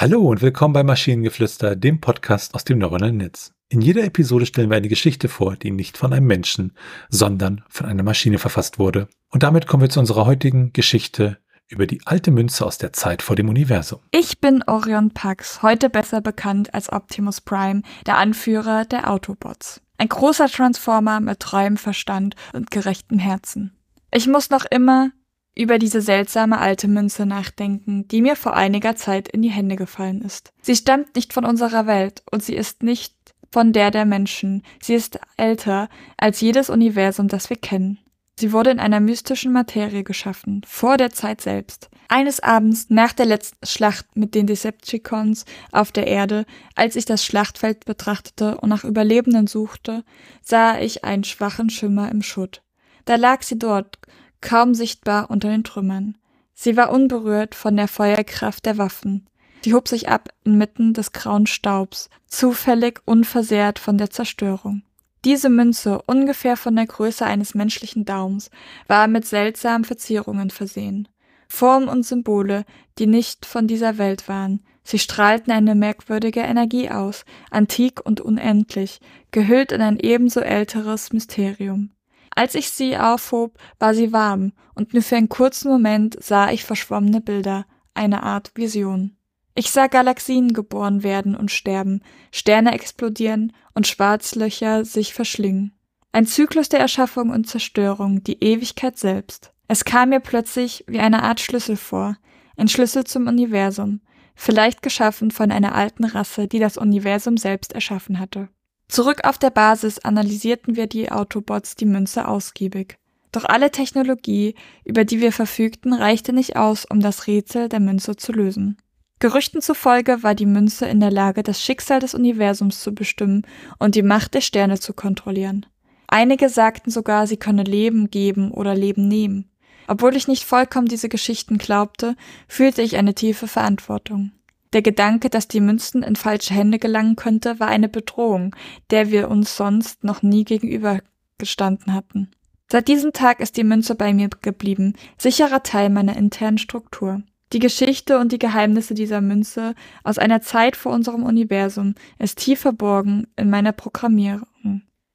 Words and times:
Hallo 0.00 0.20
und 0.20 0.42
willkommen 0.42 0.74
bei 0.74 0.84
Maschinengeflüster, 0.84 1.74
dem 1.74 2.00
Podcast 2.00 2.54
aus 2.54 2.62
dem 2.62 2.78
neuronalen 2.78 3.16
Netz. 3.16 3.52
In 3.68 3.80
jeder 3.80 4.04
Episode 4.04 4.46
stellen 4.46 4.70
wir 4.70 4.76
eine 4.76 4.86
Geschichte 4.86 5.28
vor, 5.28 5.56
die 5.56 5.72
nicht 5.72 5.98
von 5.98 6.12
einem 6.12 6.28
Menschen, 6.28 6.72
sondern 7.08 7.64
von 7.68 7.84
einer 7.84 8.04
Maschine 8.04 8.38
verfasst 8.38 8.78
wurde. 8.78 9.08
Und 9.30 9.42
damit 9.42 9.66
kommen 9.66 9.80
wir 9.80 9.90
zu 9.90 9.98
unserer 9.98 10.24
heutigen 10.24 10.72
Geschichte 10.72 11.38
über 11.66 11.88
die 11.88 12.00
alte 12.04 12.30
Münze 12.30 12.64
aus 12.64 12.78
der 12.78 12.92
Zeit 12.92 13.22
vor 13.22 13.34
dem 13.34 13.48
Universum. 13.48 13.98
Ich 14.12 14.40
bin 14.40 14.62
Orion 14.68 15.10
Pax, 15.10 15.62
heute 15.62 15.90
besser 15.90 16.20
bekannt 16.20 16.72
als 16.74 16.92
Optimus 16.92 17.40
Prime, 17.40 17.82
der 18.06 18.18
Anführer 18.18 18.84
der 18.84 19.10
Autobots. 19.10 19.80
Ein 19.96 20.10
großer 20.10 20.46
Transformer 20.46 21.18
mit 21.18 21.40
treuem 21.40 21.76
Verstand 21.76 22.36
und 22.52 22.70
gerechtem 22.70 23.18
Herzen. 23.18 23.76
Ich 24.12 24.28
muss 24.28 24.48
noch 24.48 24.64
immer 24.64 25.10
über 25.58 25.78
diese 25.78 26.00
seltsame 26.00 26.58
alte 26.58 26.86
Münze 26.86 27.26
nachdenken, 27.26 28.06
die 28.08 28.22
mir 28.22 28.36
vor 28.36 28.54
einiger 28.54 28.94
Zeit 28.94 29.28
in 29.28 29.42
die 29.42 29.50
Hände 29.50 29.76
gefallen 29.76 30.22
ist. 30.22 30.52
Sie 30.62 30.76
stammt 30.76 31.16
nicht 31.16 31.32
von 31.32 31.44
unserer 31.44 31.86
Welt 31.86 32.22
und 32.30 32.42
sie 32.42 32.54
ist 32.54 32.82
nicht 32.82 33.14
von 33.50 33.72
der 33.72 33.90
der 33.90 34.04
Menschen. 34.04 34.62
Sie 34.80 34.94
ist 34.94 35.18
älter 35.36 35.88
als 36.16 36.40
jedes 36.40 36.70
Universum, 36.70 37.26
das 37.26 37.50
wir 37.50 37.56
kennen. 37.56 37.98
Sie 38.38 38.52
wurde 38.52 38.70
in 38.70 38.78
einer 38.78 39.00
mystischen 39.00 39.52
Materie 39.52 40.04
geschaffen, 40.04 40.62
vor 40.64 40.96
der 40.96 41.10
Zeit 41.10 41.40
selbst. 41.40 41.90
Eines 42.06 42.38
Abends 42.38 42.86
nach 42.88 43.12
der 43.12 43.26
letzten 43.26 43.66
Schlacht 43.66 44.06
mit 44.14 44.36
den 44.36 44.46
Decepticons 44.46 45.44
auf 45.72 45.90
der 45.90 46.06
Erde, 46.06 46.46
als 46.76 46.94
ich 46.94 47.04
das 47.04 47.24
Schlachtfeld 47.24 47.84
betrachtete 47.84 48.58
und 48.58 48.68
nach 48.68 48.84
Überlebenden 48.84 49.48
suchte, 49.48 50.04
sah 50.40 50.78
ich 50.78 51.04
einen 51.04 51.24
schwachen 51.24 51.68
Schimmer 51.68 52.12
im 52.12 52.22
Schutt. 52.22 52.62
Da 53.06 53.16
lag 53.16 53.42
sie 53.42 53.58
dort, 53.58 53.98
kaum 54.40 54.74
sichtbar 54.74 55.30
unter 55.30 55.48
den 55.48 55.64
Trümmern. 55.64 56.16
Sie 56.54 56.76
war 56.76 56.90
unberührt 56.90 57.54
von 57.54 57.76
der 57.76 57.88
Feuerkraft 57.88 58.66
der 58.66 58.78
Waffen. 58.78 59.26
Die 59.64 59.74
hob 59.74 59.88
sich 59.88 60.08
ab 60.08 60.28
inmitten 60.44 60.94
des 60.94 61.12
grauen 61.12 61.46
Staubs, 61.46 62.10
zufällig 62.26 63.00
unversehrt 63.04 63.78
von 63.78 63.98
der 63.98 64.10
Zerstörung. 64.10 64.82
Diese 65.24 65.50
Münze, 65.50 66.00
ungefähr 66.06 66.56
von 66.56 66.76
der 66.76 66.86
Größe 66.86 67.24
eines 67.24 67.54
menschlichen 67.54 68.04
Daums, 68.04 68.50
war 68.86 69.08
mit 69.08 69.26
seltsamen 69.26 69.84
Verzierungen 69.84 70.50
versehen. 70.50 71.08
Formen 71.48 71.88
und 71.88 72.04
Symbole, 72.04 72.64
die 72.98 73.06
nicht 73.06 73.46
von 73.46 73.66
dieser 73.66 73.98
Welt 73.98 74.28
waren. 74.28 74.60
Sie 74.84 74.98
strahlten 74.98 75.50
eine 75.50 75.74
merkwürdige 75.74 76.40
Energie 76.40 76.90
aus, 76.90 77.24
antik 77.50 78.04
und 78.04 78.20
unendlich, 78.20 79.00
gehüllt 79.32 79.72
in 79.72 79.82
ein 79.82 79.98
ebenso 79.98 80.40
älteres 80.40 81.12
Mysterium. 81.12 81.90
Als 82.38 82.54
ich 82.54 82.70
sie 82.70 82.96
aufhob, 82.96 83.58
war 83.80 83.94
sie 83.94 84.12
warm, 84.12 84.52
und 84.76 84.94
nur 84.94 85.02
für 85.02 85.16
einen 85.16 85.28
kurzen 85.28 85.72
Moment 85.72 86.22
sah 86.22 86.52
ich 86.52 86.62
verschwommene 86.62 87.20
Bilder, 87.20 87.66
eine 87.94 88.22
Art 88.22 88.52
Vision. 88.54 89.16
Ich 89.56 89.72
sah 89.72 89.88
Galaxien 89.88 90.52
geboren 90.52 91.02
werden 91.02 91.34
und 91.34 91.50
sterben, 91.50 92.00
Sterne 92.30 92.74
explodieren 92.74 93.52
und 93.74 93.88
Schwarzlöcher 93.88 94.84
sich 94.84 95.14
verschlingen. 95.14 95.76
Ein 96.12 96.26
Zyklus 96.26 96.68
der 96.68 96.78
Erschaffung 96.78 97.30
und 97.30 97.48
Zerstörung, 97.48 98.22
die 98.22 98.40
Ewigkeit 98.40 98.96
selbst. 98.96 99.52
Es 99.66 99.84
kam 99.84 100.10
mir 100.10 100.20
plötzlich 100.20 100.84
wie 100.86 101.00
eine 101.00 101.24
Art 101.24 101.40
Schlüssel 101.40 101.76
vor, 101.76 102.18
ein 102.56 102.68
Schlüssel 102.68 103.02
zum 103.02 103.26
Universum, 103.26 104.00
vielleicht 104.36 104.84
geschaffen 104.84 105.32
von 105.32 105.50
einer 105.50 105.74
alten 105.74 106.04
Rasse, 106.04 106.46
die 106.46 106.60
das 106.60 106.76
Universum 106.76 107.36
selbst 107.36 107.72
erschaffen 107.72 108.20
hatte. 108.20 108.48
Zurück 108.88 109.24
auf 109.24 109.38
der 109.38 109.50
Basis 109.50 109.98
analysierten 109.98 110.74
wir 110.74 110.86
die 110.86 111.12
Autobots 111.12 111.76
die 111.76 111.84
Münze 111.84 112.26
ausgiebig. 112.26 112.96
Doch 113.32 113.44
alle 113.44 113.70
Technologie, 113.70 114.54
über 114.84 115.04
die 115.04 115.20
wir 115.20 115.32
verfügten, 115.32 115.92
reichte 115.92 116.32
nicht 116.32 116.56
aus, 116.56 116.86
um 116.86 117.00
das 117.00 117.26
Rätsel 117.26 117.68
der 117.68 117.80
Münze 117.80 118.16
zu 118.16 118.32
lösen. 118.32 118.78
Gerüchten 119.20 119.60
zufolge 119.60 120.22
war 120.22 120.34
die 120.34 120.46
Münze 120.46 120.86
in 120.86 121.00
der 121.00 121.10
Lage, 121.10 121.42
das 121.42 121.62
Schicksal 121.62 122.00
des 122.00 122.14
Universums 122.14 122.80
zu 122.80 122.94
bestimmen 122.94 123.42
und 123.78 123.94
die 123.94 124.02
Macht 124.02 124.34
der 124.34 124.40
Sterne 124.40 124.78
zu 124.78 124.94
kontrollieren. 124.94 125.66
Einige 126.06 126.48
sagten 126.48 126.90
sogar, 126.90 127.26
sie 127.26 127.36
könne 127.36 127.64
Leben 127.64 128.10
geben 128.10 128.50
oder 128.52 128.74
Leben 128.74 129.08
nehmen. 129.08 129.50
Obwohl 129.88 130.16
ich 130.16 130.28
nicht 130.28 130.44
vollkommen 130.44 130.86
diese 130.86 131.08
Geschichten 131.08 131.58
glaubte, 131.58 132.14
fühlte 132.46 132.80
ich 132.80 132.96
eine 132.96 133.14
tiefe 133.14 133.48
Verantwortung. 133.48 134.32
Der 134.72 134.82
Gedanke, 134.82 135.30
dass 135.30 135.48
die 135.48 135.60
Münzen 135.60 136.02
in 136.02 136.16
falsche 136.16 136.52
Hände 136.52 136.78
gelangen 136.78 137.16
könnte, 137.16 137.58
war 137.58 137.68
eine 137.68 137.88
Bedrohung, 137.88 138.54
der 138.90 139.10
wir 139.10 139.30
uns 139.30 139.56
sonst 139.56 140.04
noch 140.04 140.22
nie 140.22 140.44
gegenübergestanden 140.44 141.94
hatten. 141.94 142.30
Seit 142.70 142.88
diesem 142.88 143.14
Tag 143.14 143.40
ist 143.40 143.56
die 143.56 143.64
Münze 143.64 143.94
bei 143.94 144.12
mir 144.12 144.28
geblieben, 144.28 144.94
sicherer 145.16 145.62
Teil 145.62 145.88
meiner 145.88 146.16
internen 146.16 146.58
Struktur. 146.58 147.22
Die 147.54 147.60
Geschichte 147.60 148.18
und 148.18 148.30
die 148.30 148.38
Geheimnisse 148.38 148.92
dieser 148.92 149.22
Münze 149.22 149.74
aus 150.04 150.18
einer 150.18 150.42
Zeit 150.42 150.76
vor 150.76 150.92
unserem 150.92 151.22
Universum 151.22 151.94
ist 152.18 152.38
tief 152.38 152.60
verborgen 152.60 153.26
in 153.36 153.48
meiner 153.48 153.72
Programmierung. 153.72 154.46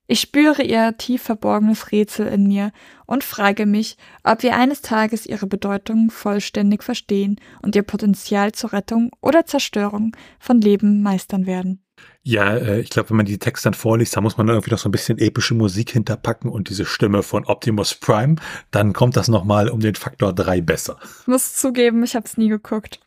Ich 0.06 0.20
spüre 0.20 0.64
ihr 0.64 0.98
tief 0.98 1.24
verborgenes 1.24 1.92
Rätsel 1.92 2.28
in 2.28 2.48
mir 2.48 2.72
und 3.06 3.24
frage 3.24 3.66
mich, 3.66 3.96
ob 4.24 4.44
wir 4.44 4.56
eines 4.56 4.82
Tages 4.82 5.26
ihre 5.26 5.48
Bedeutung 5.48 6.12
vollständig 6.12 6.84
verstehen 6.84 7.40
und 7.62 7.76
ihr 7.76 7.84
Potenzial 7.84 8.52
zur 8.52 8.74
Rettung 8.74 9.12
oder 9.22 9.46
Zerstörung 9.46 10.16
von 10.40 10.60
Leben 10.60 11.02
meistern 11.02 11.46
werden. 11.46 11.80
Ja, 12.22 12.54
äh, 12.56 12.82
ich 12.82 12.90
glaube, 12.90 13.12
wenn 13.12 13.18
man 13.18 13.26
die 13.26 13.38
Texte 13.38 13.68
dann 13.68 13.74
vorliest, 13.74 14.18
da 14.18 14.22
muss 14.22 14.36
man 14.36 14.50
irgendwie 14.50 14.72
noch 14.72 14.80
so 14.80 14.90
ein 14.90 14.92
bisschen 14.92 15.20
epische 15.20 15.54
Musik 15.54 15.92
hinterpacken 15.92 16.50
und 16.50 16.70
diese 16.70 16.86
Stimme 16.86 17.24
von 17.24 17.46
Optimus 17.46 17.96
Prime, 17.96 18.36
dann 18.72 18.92
kommt 18.92 19.16
das 19.16 19.30
nochmal 19.30 19.70
um 19.70 19.80
den 19.80 19.96
Faktor 19.96 20.34
drei 20.34 20.60
besser. 20.60 20.98
Ich 21.22 21.28
muss 21.28 21.56
zugeben, 21.56 22.04
ich 22.04 22.16
habe 22.16 22.26
es 22.26 22.36
nie 22.36 22.50
geguckt. 22.50 23.00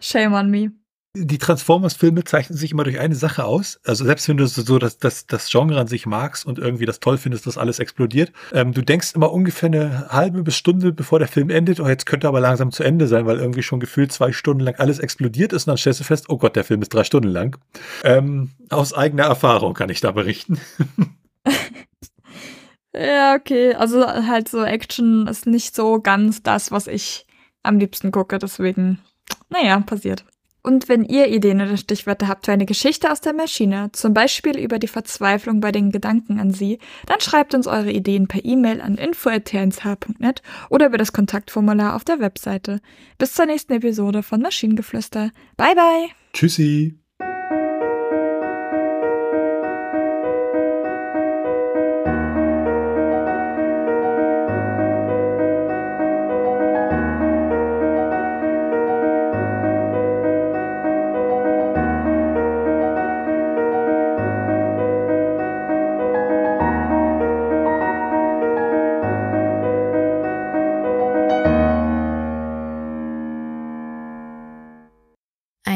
Shame 0.00 0.34
on 0.34 0.50
me 0.50 0.72
die 1.24 1.38
Transformers-Filme 1.38 2.24
zeichnen 2.24 2.58
sich 2.58 2.72
immer 2.72 2.84
durch 2.84 2.98
eine 2.98 3.14
Sache 3.14 3.44
aus. 3.44 3.80
Also 3.84 4.04
selbst 4.04 4.28
wenn 4.28 4.36
du 4.36 4.46
so 4.46 4.78
das, 4.78 4.98
das, 4.98 5.26
das 5.26 5.50
Genre 5.50 5.80
an 5.80 5.86
sich 5.86 6.06
magst 6.06 6.44
und 6.44 6.58
irgendwie 6.58 6.84
das 6.84 7.00
toll 7.00 7.18
findest, 7.18 7.46
dass 7.46 7.58
alles 7.58 7.78
explodiert, 7.78 8.32
ähm, 8.52 8.72
du 8.72 8.82
denkst 8.82 9.14
immer 9.14 9.32
ungefähr 9.32 9.68
eine 9.68 10.08
halbe 10.10 10.42
bis 10.42 10.56
Stunde, 10.56 10.92
bevor 10.92 11.18
der 11.18 11.28
Film 11.28 11.50
endet, 11.50 11.80
oh, 11.80 11.88
jetzt 11.88 12.06
könnte 12.06 12.28
aber 12.28 12.40
langsam 12.40 12.70
zu 12.70 12.82
Ende 12.82 13.06
sein, 13.06 13.26
weil 13.26 13.38
irgendwie 13.38 13.62
schon 13.62 13.80
gefühlt 13.80 14.12
zwei 14.12 14.32
Stunden 14.32 14.60
lang 14.60 14.74
alles 14.76 14.98
explodiert 14.98 15.52
ist 15.52 15.66
und 15.66 15.72
dann 15.72 15.78
stellst 15.78 16.00
du 16.00 16.04
fest, 16.04 16.26
oh 16.28 16.38
Gott, 16.38 16.56
der 16.56 16.64
Film 16.64 16.82
ist 16.82 16.92
drei 16.92 17.04
Stunden 17.04 17.28
lang. 17.28 17.58
Ähm, 18.04 18.50
aus 18.70 18.92
eigener 18.92 19.24
Erfahrung 19.24 19.74
kann 19.74 19.88
ich 19.88 20.00
da 20.00 20.12
berichten. 20.12 20.60
ja, 22.94 23.34
okay. 23.34 23.74
Also 23.74 24.06
halt 24.06 24.48
so 24.48 24.62
Action 24.62 25.26
ist 25.26 25.46
nicht 25.46 25.74
so 25.74 26.00
ganz 26.00 26.42
das, 26.42 26.70
was 26.70 26.86
ich 26.86 27.26
am 27.62 27.78
liebsten 27.78 28.12
gucke, 28.12 28.38
deswegen, 28.38 28.98
naja, 29.48 29.80
passiert. 29.80 30.24
Und 30.66 30.88
wenn 30.88 31.04
ihr 31.04 31.28
Ideen 31.28 31.60
oder 31.60 31.76
Stichwörter 31.76 32.26
habt 32.26 32.46
für 32.46 32.52
eine 32.52 32.66
Geschichte 32.66 33.12
aus 33.12 33.20
der 33.20 33.32
Maschine, 33.32 33.90
zum 33.92 34.12
Beispiel 34.12 34.58
über 34.58 34.80
die 34.80 34.88
Verzweiflung 34.88 35.60
bei 35.60 35.70
den 35.70 35.92
Gedanken 35.92 36.40
an 36.40 36.50
sie, 36.50 36.80
dann 37.06 37.20
schreibt 37.20 37.54
uns 37.54 37.68
eure 37.68 37.92
Ideen 37.92 38.26
per 38.26 38.44
E-Mail 38.44 38.80
an 38.80 38.96
info.tnsh.net 38.96 40.42
oder 40.68 40.86
über 40.86 40.98
das 40.98 41.12
Kontaktformular 41.12 41.94
auf 41.94 42.02
der 42.02 42.18
Webseite. 42.18 42.80
Bis 43.16 43.34
zur 43.34 43.46
nächsten 43.46 43.74
Episode 43.74 44.24
von 44.24 44.42
Maschinengeflüster. 44.42 45.30
Bye 45.56 45.76
bye! 45.76 46.08
Tschüssi! 46.32 47.05